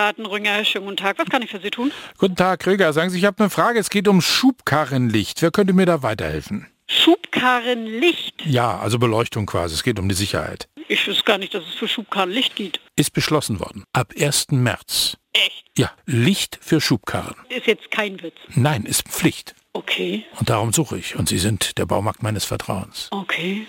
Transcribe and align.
Garten, 0.00 0.26
Rünger, 0.26 0.64
schönen 0.64 0.86
guten 0.86 0.96
Tag. 0.96 1.18
Was 1.18 1.28
kann 1.28 1.42
ich 1.42 1.50
für 1.50 1.60
Sie 1.60 1.70
tun? 1.70 1.92
Guten 2.18 2.36
Tag, 2.36 2.60
Krieger. 2.60 2.92
Sagen 2.92 3.10
Sie, 3.10 3.18
ich 3.18 3.24
habe 3.24 3.38
eine 3.38 3.50
Frage. 3.50 3.78
Es 3.78 3.90
geht 3.90 4.08
um 4.08 4.20
Schubkarrenlicht. 4.20 5.42
Wer 5.42 5.50
könnte 5.50 5.72
mir 5.72 5.86
da 5.86 6.02
weiterhelfen? 6.02 6.66
Schubkarrenlicht? 6.86 8.44
Ja, 8.44 8.78
also 8.78 8.98
Beleuchtung 8.98 9.46
quasi. 9.46 9.74
Es 9.74 9.82
geht 9.82 9.98
um 9.98 10.08
die 10.08 10.14
Sicherheit. 10.14 10.68
Ich 10.88 11.06
wüsste 11.06 11.22
gar 11.24 11.38
nicht, 11.38 11.54
dass 11.54 11.64
es 11.64 11.74
für 11.74 11.86
Schubkarrenlicht 11.86 12.56
geht. 12.56 12.80
Ist 12.96 13.12
beschlossen 13.12 13.60
worden. 13.60 13.84
Ab 13.92 14.12
1. 14.18 14.48
März. 14.50 15.16
Echt? 15.32 15.66
Ja, 15.76 15.92
Licht 16.06 16.58
für 16.60 16.80
Schubkarren. 16.80 17.36
Ist 17.48 17.66
jetzt 17.66 17.90
kein 17.90 18.20
Witz. 18.22 18.36
Nein, 18.54 18.84
ist 18.84 19.06
Pflicht. 19.08 19.54
Okay, 19.72 20.24
Und 20.38 20.50
darum 20.50 20.72
suche 20.72 20.98
ich. 20.98 21.14
Und 21.16 21.28
Sie 21.28 21.38
sind 21.38 21.78
der 21.78 21.86
Baumarkt 21.86 22.22
meines 22.22 22.44
Vertrauens. 22.44 23.08
okay. 23.12 23.66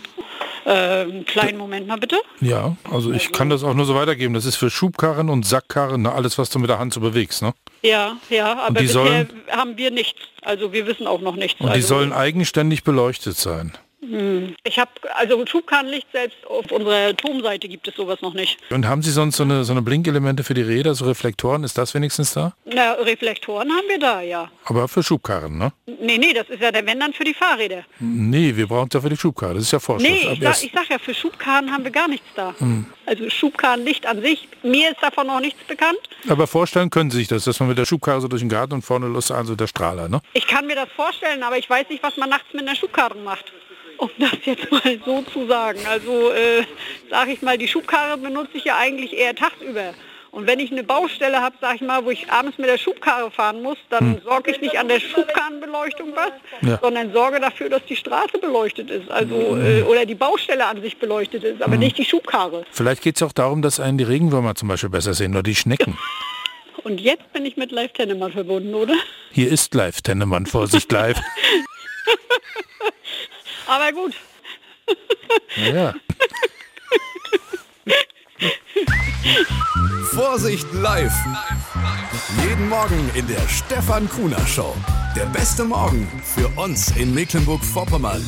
Ähm, 0.63 1.25
kleinen 1.25 1.57
Moment 1.57 1.87
mal 1.87 1.97
bitte. 1.97 2.17
Ja, 2.39 2.75
also 2.91 3.11
ich 3.11 3.31
kann 3.31 3.49
das 3.49 3.63
auch 3.63 3.73
nur 3.73 3.85
so 3.85 3.95
weitergeben. 3.95 4.35
Das 4.35 4.45
ist 4.45 4.57
für 4.57 4.69
Schubkarren 4.69 5.29
und 5.29 5.43
Sackkarren, 5.43 6.03
ne, 6.03 6.11
alles, 6.11 6.37
was 6.37 6.51
du 6.51 6.59
mit 6.59 6.69
der 6.69 6.77
Hand 6.77 6.93
so 6.93 6.99
bewegst. 6.99 7.41
Ne? 7.41 7.53
Ja, 7.81 8.17
ja, 8.29 8.59
aber 8.67 8.79
die 8.79 8.85
bisher 8.85 9.03
sollen- 9.03 9.29
haben 9.49 9.77
wir 9.77 9.89
nichts. 9.89 10.19
Also 10.43 10.71
wir 10.71 10.85
wissen 10.85 11.07
auch 11.07 11.19
noch 11.19 11.35
nichts. 11.35 11.59
Und 11.59 11.69
die 11.69 11.73
also, 11.73 11.87
sollen 11.87 12.13
eigenständig 12.13 12.83
beleuchtet 12.83 13.37
sein. 13.37 13.71
Ich 14.63 14.79
habe, 14.79 14.91
also 15.15 15.45
Schubkarrenlicht 15.45 16.07
selbst 16.11 16.37
auf 16.47 16.71
unserer 16.71 17.15
Turmseite 17.15 17.67
gibt 17.67 17.87
es 17.87 17.95
sowas 17.95 18.21
noch 18.21 18.33
nicht. 18.33 18.57
Und 18.69 18.87
haben 18.87 19.01
Sie 19.01 19.11
sonst 19.11 19.37
so 19.37 19.43
eine, 19.43 19.63
so 19.63 19.71
eine 19.71 19.81
Blinkelemente 19.81 20.43
für 20.43 20.53
die 20.53 20.61
Räder, 20.61 20.93
so 20.93 21.05
Reflektoren? 21.05 21.63
Ist 21.63 21.77
das 21.77 21.93
wenigstens 21.93 22.33
da? 22.33 22.53
Na, 22.65 22.93
Reflektoren 22.93 23.69
haben 23.69 23.87
wir 23.87 23.99
da, 23.99 24.21
ja. 24.21 24.49
Aber 24.65 24.87
für 24.87 25.01
Schubkarren, 25.01 25.57
ne? 25.57 25.71
Nee, 25.85 26.17
nee, 26.17 26.33
das 26.33 26.49
ist 26.49 26.61
ja 26.61 26.71
der 26.71 26.85
Wenn 26.85 26.99
dann 26.99 27.13
für 27.13 27.23
die 27.23 27.33
Fahrräder. 27.33 27.83
Nee, 27.99 28.55
wir 28.55 28.67
brauchen 28.67 28.87
es 28.89 28.93
ja 28.93 29.01
für 29.01 29.09
die 29.09 29.17
Schubkarre. 29.17 29.55
Das 29.55 29.63
ist 29.63 29.71
ja 29.71 29.79
Vorschrift. 29.79 30.11
Nee, 30.11 30.33
ich 30.33 30.41
sag, 30.41 30.63
ich 30.63 30.71
sag 30.73 30.89
ja, 30.89 30.97
für 30.99 31.13
Schubkarren 31.13 31.71
haben 31.71 31.83
wir 31.83 31.91
gar 31.91 32.07
nichts 32.07 32.27
da. 32.35 32.53
Also 33.05 33.29
Schubkarrenlicht 33.29 34.05
an 34.05 34.21
sich, 34.21 34.47
mir 34.63 34.91
ist 34.91 35.01
davon 35.01 35.27
noch 35.27 35.39
nichts 35.39 35.61
bekannt. 35.63 35.99
Aber 36.27 36.47
vorstellen 36.47 36.89
können 36.89 37.11
Sie 37.11 37.17
sich 37.17 37.27
das, 37.27 37.45
dass 37.45 37.59
man 37.59 37.69
mit 37.69 37.77
der 37.77 37.85
Schubkarre 37.85 38.21
so 38.21 38.27
durch 38.27 38.41
den 38.41 38.49
Garten 38.49 38.73
und 38.73 38.81
vorne 38.83 39.07
los, 39.07 39.31
also 39.31 39.55
der 39.55 39.67
Strahler, 39.67 40.09
ne? 40.09 40.21
Ich 40.33 40.47
kann 40.47 40.67
mir 40.67 40.75
das 40.75 40.89
vorstellen, 40.95 41.43
aber 41.43 41.57
ich 41.57 41.69
weiß 41.69 41.89
nicht, 41.89 42.03
was 42.03 42.17
man 42.17 42.29
nachts 42.29 42.53
mit 42.53 42.67
einer 42.67 42.75
Schubkarre 42.75 43.15
macht. 43.17 43.51
Um 44.01 44.09
das 44.17 44.31
jetzt 44.45 44.71
mal 44.71 44.99
so 45.05 45.21
zu 45.31 45.45
sagen. 45.47 45.79
Also 45.87 46.31
äh, 46.31 46.63
sage 47.11 47.33
ich 47.33 47.41
mal, 47.43 47.57
die 47.59 47.67
Schubkarre 47.67 48.17
benutze 48.17 48.51
ich 48.57 48.65
ja 48.65 48.75
eigentlich 48.77 49.15
eher 49.15 49.35
tagsüber. 49.35 49.93
Und 50.31 50.47
wenn 50.47 50.59
ich 50.59 50.71
eine 50.71 50.83
Baustelle 50.83 51.39
habe, 51.41 51.55
sag 51.61 51.75
ich 51.75 51.81
mal, 51.81 52.03
wo 52.03 52.09
ich 52.09 52.31
abends 52.31 52.57
mit 52.57 52.67
der 52.67 52.77
Schubkarre 52.79 53.29
fahren 53.29 53.61
muss, 53.61 53.77
dann 53.89 54.19
sorge 54.23 54.51
ich 54.51 54.61
nicht 54.61 54.79
an 54.79 54.87
der 54.87 54.99
Schubkarrenbeleuchtung 54.99 56.13
was, 56.15 56.31
Ja. 56.67 56.79
sondern 56.81 57.13
sorge 57.13 57.39
dafür, 57.39 57.69
dass 57.69 57.85
die 57.85 57.95
Straße 57.97 58.37
beleuchtet 58.39 58.89
ist. 58.89 59.11
Also 59.11 59.35
äh, 59.57 59.83
oder 59.83 60.05
die 60.07 60.15
Baustelle 60.15 60.65
an 60.65 60.81
sich 60.81 60.97
beleuchtet 60.97 61.43
ist, 61.43 61.61
aber 61.61 61.77
nicht 61.77 61.97
die 61.97 62.05
Schubkarre. 62.05 62.63
Vielleicht 62.71 63.03
geht 63.03 63.17
es 63.17 63.23
auch 63.23 63.33
darum, 63.33 63.61
dass 63.61 63.79
einen 63.79 63.97
die 63.99 64.03
Regenwürmer 64.05 64.55
zum 64.55 64.67
Beispiel 64.69 64.89
besser 64.89 65.13
sehen 65.13 65.33
oder 65.33 65.43
die 65.43 65.55
Schnecken. 65.55 65.97
Und 66.83 66.99
jetzt 66.99 67.31
bin 67.33 67.45
ich 67.45 67.57
mit 67.57 67.71
Live 67.71 67.93
Tennemann 67.93 68.31
verbunden, 68.31 68.73
oder? 68.73 68.95
Hier 69.31 69.51
ist 69.51 69.75
live, 69.75 70.01
Tennemann, 70.01 70.47
Vorsicht 70.47 70.91
live. 70.91 71.17
Aber 73.71 73.93
gut. 73.93 74.13
Ja. 75.55 75.93
Vorsicht 80.11 80.67
live. 80.73 81.13
Jeden 82.43 82.67
Morgen 82.67 83.09
in 83.13 83.25
der 83.27 83.39
Stefan 83.47 84.09
Kuhner 84.09 84.45
Show. 84.45 84.75
Der 85.15 85.25
beste 85.27 85.63
Morgen 85.63 86.05
für 86.35 86.49
uns 86.61 86.91
in 86.97 87.13
Mecklenburg-Vorpommern. 87.13 88.21